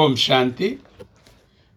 ஓம் 0.00 0.14
சாந்தி. 0.16 0.80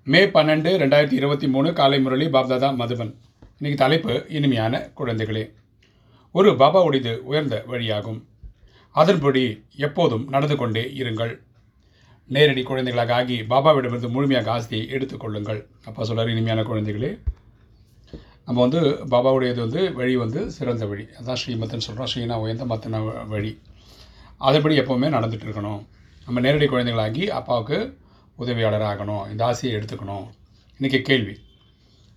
மே 0.04 0.26
பன்னெண்டு 0.26 0.70
ரெண்டாயிரத்தி 0.82 1.14
இருபத்தி 1.14 1.48
மூணு 1.48 1.74
காலை 1.74 2.00
முரளி 2.00 2.26
பாப்தாதா 2.26 2.70
மதுபன். 2.76 3.12
இன்னைக்கு 3.40 3.76
தலைப்பு 3.76 4.26
இனிமையான 4.30 4.92
குழந்தைகளே. 4.98 5.54
ஒரு 6.32 6.52
பாபாவுடையது 6.52 7.18
உயர்ந்த 7.18 7.64
வழியாகும். 7.68 8.24
அதன்படி 8.92 9.66
எப்போதும் 9.76 10.28
நடந்து 10.30 10.56
கொண்டே 10.56 10.82
இருங்கள். 10.98 11.40
நேரடி 12.28 12.64
குழந்தைகளாக 12.64 13.14
ஆகி 13.14 13.42
பாபாவிடமிருந்து 13.42 14.10
முழுமையாக 14.10 14.58
ஆஸ்தியை 14.58 14.88
எடுத்துக்கொள்ளுங்கள் 14.88 15.68
அப்பா 15.86 16.04
சொல்கிறார் 16.04 16.30
இனிமையான 16.30 16.62
குழந்தைகளே. 16.62 17.20
நம்ம 18.46 18.62
வந்து 18.62 18.82
பாபாவுடையது 18.90 19.60
வந்து 19.60 19.94
வழி 19.94 20.16
வந்து 20.16 20.52
சிறந்த 20.52 20.86
வழி. 20.86 21.04
அதான் 21.04 21.38
ஸ்ரீமத்தன் 21.46 21.86
சொல்கிறோம் 21.88 22.10
ஸ்ரீனா 22.16 22.42
உயர்ந்த 22.42 22.76
மத்தன 22.76 23.28
வழி. 23.28 23.62
அதன்படி 24.38 24.80
எப்போவுமே 24.80 25.08
நடந்துகிட்டு 25.18 25.48
இருக்கணும். 25.50 25.86
நம்ம 26.26 26.40
நேரடி 26.40 26.66
குழந்தைகளாகி 26.66 27.30
அப்பாவுக்கு 27.30 28.06
உதவியாளர் 28.38 28.88
ஆகணும் 28.92 29.30
இந்த 29.32 29.46
ஆசையை 29.46 29.80
எடுத்துக்கணும். 29.80 30.26
இன்றைக்கி 30.80 31.02
கேள்வி. 31.02 31.36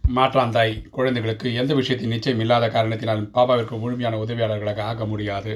மாற்றாந்தாய் 0.05 0.73
குழந்தைகளுக்கு 0.91 1.55
எந்த 1.55 1.75
விஷயத்தின் 1.75 2.15
நிச்சயம் 2.15 2.41
இல்லாத 2.41 2.69
காரணத்தினால் 2.69 3.31
பாபாவிற்கு 3.35 3.79
முழுமையான 3.79 4.17
உதவியாளர்களாக 4.17 4.81
ஆக 4.81 5.07
முடியாது. 5.07 5.53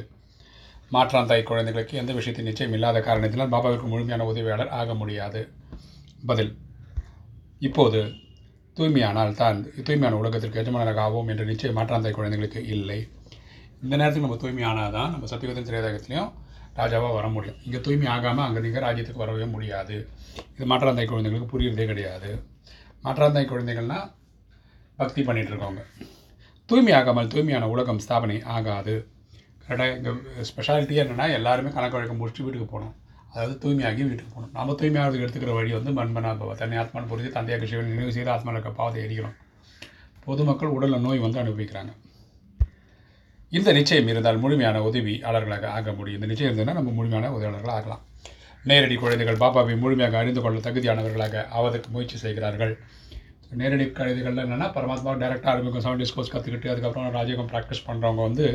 மாற்றாந்தாய் 0.92 1.42
குழந்தைகளுக்கு 1.42 1.98
எந்த 1.98 2.12
விஷயத்தின் 2.12 2.48
நிச்சயம் 2.50 2.72
இல்லாத 2.72 3.00
காரணத்தினால் 3.00 3.50
பாபாவிற்கு 3.50 3.82
முழுமையான 3.82 4.24
உதவியாளர் 4.24 4.74
ஆக 4.80 4.94
முடியாது. 4.94 5.40
பதில். 6.26 6.52
இப்போது 7.58 8.00
தூய்மையானால் 8.76 9.34
தான் 9.34 9.58
தூய்மையான 9.82 10.16
உலகத்திற்கு 10.16 10.60
எஜமானராக 10.62 11.00
ஆவோம் 11.00 11.28
என்ற 11.28 11.44
நிச்சயம் 11.44 11.76
மாற்றாந்தாய் 11.76 12.18
குழந்தைகளுக்கு 12.18 12.66
இல்லை. 12.66 12.98
இந்த 13.82 13.96
நேரத்துக்கு 13.96 14.26
நம்ம 14.26 14.40
தூய்மையானால் 14.42 14.92
தான் 14.92 15.10
நம்ம 15.10 15.26
சத்தியவதன் 15.26 15.68
திரையதகத்திலையும் 15.68 16.32
ராஜாவாக 16.80 17.12
வர 17.18 17.26
முடியும். 17.36 17.58
இங்கே 17.66 17.80
தூய்மை 17.86 18.08
ஆகாமல் 18.16 18.46
அங்கே 18.46 18.60
நீங்கள் 18.64 18.84
ராஜ்யத்துக்கு 18.86 19.22
வரவே 19.24 19.46
முடியாது. 19.54 19.96
இது 20.56 20.66
மாற்றாந்தாய் 20.72 21.10
குழந்தைங்களுக்கு 21.12 21.52
புரியுறதே 21.54 21.86
கிடையாது. 21.92 22.30
மாற்றாந்தாய் 23.06 23.50
குழந்தைகள்னால் 23.52 24.06
பக்தி 25.00 25.20
பண்ணிகிட்டு 25.28 25.52
இருக்கவங்க 25.52 25.84
தூய்மை 26.68 26.92
ஆகாமல் 26.98 27.30
தூய்மையான 27.32 27.64
உலகம் 27.74 28.02
ஸ்தாபனை 28.04 28.36
ஆகாது. 28.56 28.94
கரெக்டாக 29.64 29.96
இங்கே 29.98 30.12
ஸ்பெஷாலிட்டி 30.50 30.94
என்னென்னா 31.02 31.26
எல்லாருமே 31.38 31.70
கணக்கு 31.76 31.96
வழக்கம் 31.96 32.20
முடிச்சுட்டு 32.20 32.46
வீட்டுக்கு 32.46 32.68
போகணும். 32.72 32.94
அதாவது 33.32 33.54
தூய்மையாகி 33.62 34.02
வீட்டுக்கு 34.08 34.32
போகணும். 34.34 34.52
நம்ம 34.56 34.74
தூய்மையாகிறதுக்கு 34.80 35.24
எடுத்துக்கிற 35.26 35.52
வழி 35.58 35.70
வந்து 35.76 35.92
மண்மனா 35.98 36.32
பவ 36.40 36.54
தன்னை 36.60 36.76
ஆத்மான் 36.82 37.08
புரிஞ்சு 37.12 37.30
தந்தையாக 37.36 37.68
சிவன் 37.70 37.90
நினைவு 37.92 38.14
செய்து 38.16 38.32
ஆத்மாவில் 38.34 38.58
இருக்க 38.58 38.72
பாவத்தை 38.80 39.00
எரிக்கிறோம் 39.06 39.36
பொதுமக்கள் 40.26 40.74
உடலில் 40.76 41.04
நோய் 41.06 41.24
வந்து 41.24 41.40
அனுபவிக்கிறாங்க. 41.42 41.92
இந்த 43.56 43.72
நிச்சயம் 43.76 44.08
இருந்தால் 44.12 44.38
முழுமையான 44.42 44.78
உதவியாளர்களாக 44.88 45.66
ஆக 45.78 45.92
முடியும். 45.98 46.20
இந்த 46.20 46.28
நிச்சயம் 46.30 46.52
இருந்ததுன்னா 46.52 46.76
நம்ம 46.78 46.90
முழுமையான 46.90 47.28
உதவியாளர்களாக 47.34 47.76
ஆகலாம். 47.80 48.02
நேரடி 48.70 48.96
குழந்தைகள் 49.02 49.38
பாபாவை 49.42 49.74
முழுமையாக 49.82 50.16
அறிந்து 50.18 50.40
கொள்ள 50.44 50.58
தகுதியானவர்களாக 50.66 51.44
ஆவதற்கு 51.58 51.88
முயற்சி 51.90 52.16
செய்கிறார்கள். 52.16 52.72
நேரடி 53.60 53.84
கழுதைகள்ல 53.98 54.44
என்னென்னா 54.46 54.68
பரமாத்மா 54.78 55.12
டேரெக்டாக 55.22 55.52
ஆரம்பிக்கும். 55.52 55.84
செவன் 55.86 56.00
டேஸ் 56.00 56.14
கோர்ஸ் 56.14 56.32
கற்றுக்கிட்டு 56.34 56.72
அதுக்கப்புறம் 56.72 57.14
ராஜயோகம் 57.18 57.50
ப்ராக்டிஸ் 57.52 57.84
பண்ணுறவங்க 57.86 58.22
வந்து 58.28 58.46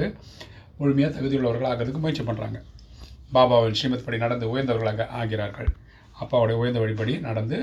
முழுமையாக 0.77 1.13
தகுதியுள்ளவர்கள் 1.15 1.69
ஆகிறதுக்கு 1.71 2.03
முயற்சி 2.05 2.25
பண்ணுறாங்க 2.31 2.59
பாபாவின் 3.33 3.79
ஸ்ரீமத் 3.79 4.05
படி 4.05 4.17
நடந்து 4.25 4.45
உயர்ந்தவர்களாக 4.51 5.07
ஆகிறார்கள். 5.21 5.71
அப்பாவுடைய 6.21 6.59
உயர்ந்த 6.61 6.79
வழிபடி 6.79 7.19
நடந்து 7.29 7.57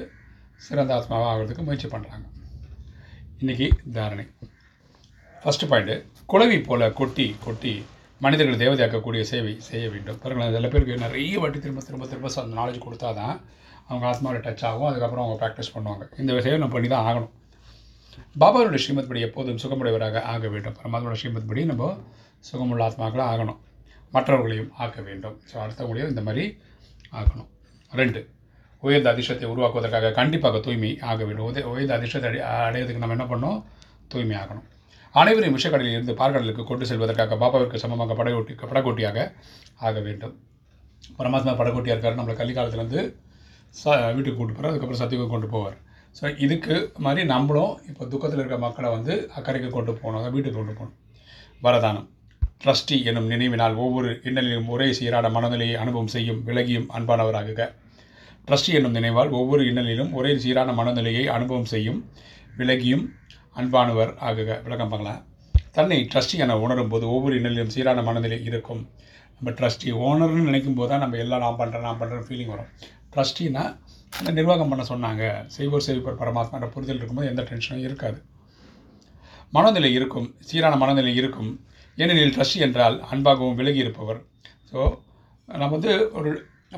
சிறந்த 0.66 0.92
ஆத்மாவாக 0.98 1.30
ஆகிறதுக்கு 1.34 1.68
முயற்சி 1.68 1.88
பண்ணுறாங்க 1.88 2.26
இன்றைக்கி 3.40 3.68
தாரணை. 3.92 4.26
ஃபஸ்ட்டு 5.46 5.66
பாயிண்ட்டு 5.70 5.94
குழவி 6.30 6.56
போல் 6.68 6.82
கொட்டி 7.00 7.24
கொட்டி 7.44 7.72
மனிதர்கள் 8.24 8.58
தேவதையாக்கக்கூடிய 8.62 9.22
சேவை 9.28 9.52
செய்ய 9.66 9.84
வேண்டும். 9.92 10.16
பாருங்களேன் 10.22 10.54
சில 10.56 10.68
பேருக்கு 10.72 10.94
நிறைய 11.04 11.34
வாட்டி 11.42 11.58
திரும்ப 11.64 11.82
திரும்ப 11.88 12.06
திரும்ப 12.12 12.30
அந்த 12.42 12.54
நாலேஜ் 12.60 12.78
கொடுத்தா 12.86 13.08
தான் 13.18 13.36
அவங்க 13.88 14.04
ஆத்மாவில் 14.10 14.42
டச் 14.46 14.64
ஆகும். 14.70 14.88
அதுக்கப்புறம் 14.88 15.24
அவங்க 15.24 15.36
ப்ராக்டிஸ் 15.42 15.70
பண்ணுவாங்க. 15.74 16.04
இந்த 16.22 16.40
சேவை 16.46 16.58
நம்ம 16.62 16.74
பண்ணி 16.76 16.90
தான் 16.94 17.06
ஆகணும். 17.10 17.32
பாபாவோட 18.42 18.80
ஸ்ரீமத் 18.84 19.10
படி 19.12 19.22
எப்போதும் 19.28 19.62
சுகமுடையவராக 19.64 20.24
ஆக 20.34 20.48
வேண்டும். 20.54 20.76
பரமாத்மாவோட 20.80 21.18
ஸ்ரீமத் 21.22 21.48
படி 21.50 21.64
நம்ம 21.72 21.94
சுகமுள்ள 22.50 22.82
ஆத்மாக்களாக 22.90 23.30
ஆகணும். 23.34 23.60
மற்றவர்களையும் 24.16 24.70
ஆக்க 24.84 25.00
வேண்டும். 25.08 25.36
ஸோ 25.50 25.56
அடுத்தவங்களையும் 25.64 26.12
இந்த 26.14 26.24
மாதிரி 26.28 26.44
ஆக்கணும். 27.20 27.50
ரெண்டு 27.92 28.22
உயர்ந்த 28.82 29.10
அதிர்ஷ்டத்தை 29.14 29.48
உருவாக்குவதற்காக 29.54 30.14
கண்டிப்பாக 30.20 30.60
தூய்மை 30.68 30.90
ஆக 31.12 31.20
வேண்டும். 31.28 31.48
உதய 31.50 31.66
உயர்ந்த 31.74 31.94
அதிர்ஷ்டத்தை 31.98 32.30
அடை 32.30 32.40
அடையிறதுக்கு 32.68 33.04
நம்ம 33.04 33.18
என்ன 33.18 33.28
பண்ணோம் 33.34 33.60
தூய்மை 34.14 34.36
ஆகணும். 34.44 34.66
அனைவரையும் 35.14 35.56
விஷக்கடலில் 35.56 35.96
இருந்து 35.96 36.14
பார்க்கடலுக்கு 36.20 36.64
கொண்டு 36.70 36.88
செல்வதற்காக 36.90 37.36
பாபாவிற்கு 37.42 37.82
சமமாக 37.84 38.16
படகோட்டி 38.18 38.54
படகோட்டியாக 38.72 39.18
ஆக 39.88 39.96
வேண்டும். 40.06 40.34
பரமாத்மா 41.18 41.52
படகோட்டியாக 41.60 41.96
இருக்கார் 41.96 42.18
நம்மளை 42.18 42.36
கல்வி 42.40 42.54
காலத்துலேருந்து 42.56 43.02
ச 43.76 43.84
வீட்டுக்கு 44.16 44.38
கூட்டு 44.38 44.54
போகிறார் 44.54 44.72
அதுக்கப்புறம் 44.72 45.00
சத்தியத்துக்கு 45.00 45.34
கொண்டு 45.34 45.48
போவார். 45.54 45.76
ஸோ 46.18 46.24
இதுக்கு 46.44 46.74
மாதிரி 47.04 47.22
நம்மளும் 47.32 47.72
இப்போ 47.90 48.02
துக்கத்தில் 48.12 48.40
இருக்கிற 48.40 48.58
மக்களை 48.66 48.90
வந்து 48.96 49.14
அக்கறைக்கு 49.38 49.70
கொண்டு 49.72 49.92
போகணும். 50.00 50.28
வீட்டுக்கு 50.36 50.58
கொண்டு 50.60 50.76
போகணும். 50.78 50.96
வரதானம். 51.62 52.06
ட்ரஸ்டி 52.62 52.96
என்னும் 53.08 53.28
நினைவினால் 53.32 53.74
ஒவ்வொரு 53.84 54.10
இன்னலிலும் 54.28 54.68
ஒரே 54.74 54.86
சீரான 54.98 55.30
மனநிலையை 55.36 55.76
அனுபவம் 55.82 56.12
செய்யும் 56.14 56.40
விலகியும் 56.48 56.88
அன்பானவராகுக. 56.96 57.62
ட்ரஸ்டி 58.48 58.72
என்னும் 58.78 58.96
நினைவால் 58.98 59.30
ஒவ்வொரு 59.38 59.62
இன்னலிலும் 59.70 60.12
ஒரே 60.18 60.32
சீரான 60.44 60.72
மனநிலையை 60.80 61.24
அனுபவம் 61.36 61.70
செய்யும் 61.74 62.00
விலகியும் 62.60 63.04
அன்பானவர் 63.60 64.10
ஆகுக. 64.28 64.48
விளக்கம் 64.64 64.90
பார்க்கலாம். 64.92 65.20
தன்னை 65.76 65.96
ட்ரஸ்டி 66.12 66.36
என 66.44 66.56
உணரும் 66.64 66.90
போது 66.92 67.04
ஒவ்வொரு 67.14 67.34
இன்னலிலும் 67.38 67.70
சீரான 67.74 68.02
மனநிலை 68.08 68.38
இருக்கும். 68.48 68.82
நம்ம 69.36 69.52
ட்ரஸ்டி 69.58 69.88
ஓனர்னு 70.06 70.42
நினைக்கும் 70.48 70.76
போது 70.78 70.90
தான் 70.92 71.02
நம்ம 71.04 71.18
எல்லாம் 71.22 71.42
நான் 71.44 71.56
பண்ணுறேன் 71.60 71.86
நான் 71.86 71.98
பண்ணுறேன் 72.00 72.26
ஃபீலிங் 72.26 72.50
வரும். 72.54 72.68
ட்ரஸ்டினா 73.14 73.62
அந்த 74.18 74.30
நிர்வாகம் 74.38 74.70
பண்ண 74.72 74.84
சொன்னாங்க. 74.90 75.22
செய்வோர் 75.54 75.86
செய்வோர் 75.86 76.18
பரமாத்மான்ற 76.22 76.68
புரிதல் 76.74 77.00
இருக்கும்போது 77.00 77.30
எந்த 77.32 77.44
டென்ஷனும் 77.50 77.86
இருக்காது. 77.86 78.18
மனநிலை 79.56 79.92
இருக்கும். 79.98 80.28
சீரான 80.50 80.76
மனநிலை 80.82 81.14
இருக்கும். 81.22 81.50
ஏனெனில் 82.02 82.34
ட்ரஸ்டி 82.36 82.60
என்றால் 82.68 82.98
அன்பாகவும் 83.12 83.58
விலகி 83.62 83.82
இருப்பவர். 83.86 84.20
ஸோ 84.70 84.78
நம்ம 85.48 85.72
வந்து 85.76 85.92
ஒரு 86.18 86.30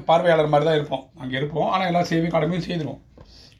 பார்வையாளர் 0.08 0.52
மாதிரி 0.54 0.66
தான் 0.68 0.78
இருப்போம். 0.80 1.04
அங்கே 1.22 1.36
இருப்போம். 1.40 1.68
ஆனால் 1.74 1.90
எல்லா 1.90 2.02
சேவை 2.12 2.30
கடமையும் 2.36 2.66
செய்திருவோம். 2.68 3.02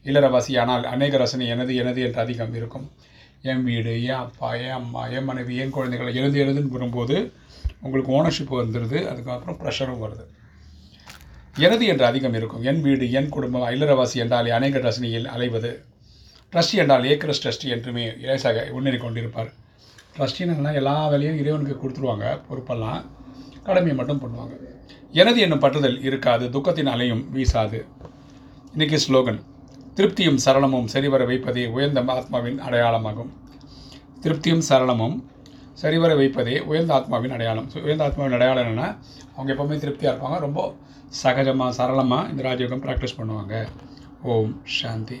இல்லறவாசி 0.05 0.59
ஆனால் 0.59 0.83
அநேக 0.83 1.17
ரசனை 1.17 1.47
எனது 1.47 1.75
எனது 1.75 2.01
என்று 2.01 2.19
அதிகம் 2.19 2.53
இருக்கும். 2.53 2.91
என் 3.41 3.63
வீடு 3.63 4.03
என் 4.03 4.15
அப்பா 4.15 4.55
என் 4.55 4.71
அம்மா 4.71 5.07
என் 5.07 5.23
மனைவி 5.23 5.55
என் 5.55 5.69
குழந்தைகள் 5.69 6.13
எழுது 6.13 6.45
எழுதுன்னு 6.45 6.67
வரும்போது 6.67 7.33
உங்களுக்கு 7.81 8.11
ஓனர்ஷிப் 8.11 8.55
வந்துடுது 8.61 9.07
அதுக்கப்புறம் 9.07 9.59
ப்ரெஷரும் 9.59 10.01
வருது. 10.05 10.25
எனது 11.55 11.85
என்று 11.85 12.05
அதிகம் 12.05 12.33
இருக்கும். 12.33 12.63
என் 12.63 12.81
வீடு 12.81 13.11
என் 13.11 13.29
குடும்பம் 13.29 13.61
இல்லறவாசி 13.61 14.13
என்றால் 14.13 14.49
அநேக 14.51 14.77
ரசனையில் 14.77 15.25
அலைவது. 15.25 15.83
ட்ரஸ்டி 16.53 16.73
என்றால் 16.73 17.03
ஏக்கரஸ் 17.03 17.41
ட்ரஸ்டி 17.43 17.69
என்றுமே 17.69 18.05
இலேசாக 18.05 18.67
முன்னேறி 18.71 18.97
கொண்டிருப்பார். 18.97 19.51
ட்ரஸ்டின்னா 20.17 20.73
எல்லா 20.73 21.07
வேலையும் 21.07 21.37
இறைவனுக்கு 21.37 21.75
கொடுத்துருவாங்க 21.81 22.39
பொறுப்பெல்லாம் 22.49 23.05
கடமையை 23.63 23.97
மட்டும் 23.97 24.21
பண்ணுவாங்க. 24.21 24.55
எனது 25.11 25.39
என்னும் 25.39 25.59
பற்றுதல் 25.59 26.03
இருக்காது 26.03 26.47
துக்கத்தின் 26.47 26.91
அலையும் 26.93 27.23
வீசாது. 27.33 27.85
இன்றைக்கி 28.73 28.97
ஸ்லோகன் 29.07 29.39
திருப்தியும் 29.99 30.37
சரளமும் 30.45 30.85
சரிவர 30.85 31.25
வைப்பதே 31.25 31.67
உயர்ந்த 31.67 32.01
ஆத்மாவின் 32.01 32.59
அடையாளமாகும். 32.67 33.31
திருப்தியும் 34.23 34.61
சரளமும் 34.69 35.15
சரிவர 35.73 36.15
வைப்பதே 36.15 36.59
உயர்ந்த 36.59 36.93
ஆத்மாவின் 36.93 37.31
அடையாளம். 37.31 37.67
உயர்ந்த 37.83 38.03
ஆத்மாவின் 38.03 38.35
அடையாளம் 38.37 38.63
என்னென்னா 38.65 38.87
அவங்க 39.35 39.51
எப்போவுமே 39.53 39.77
திருப்தியாக 39.77 40.13
இருப்பாங்க. 40.13 40.39
ரொம்ப 40.39 40.75
சகஜமாக 41.23 41.69
சரளமாக 41.69 42.29
இந்த 42.29 42.43
ராஜயோகம் 42.49 42.83
ப்ராக்டிஸ் 42.85 43.17
பண்ணுவாங்க. 43.17 43.67
ஓம் 44.23 44.61
சாந்தி. 44.63 45.19